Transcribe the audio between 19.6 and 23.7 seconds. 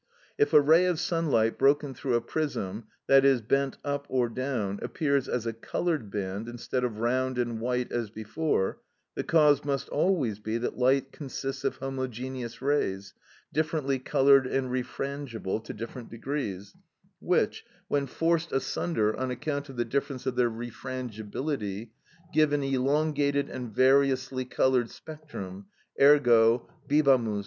of the difference of their refrangibility, give an elongated and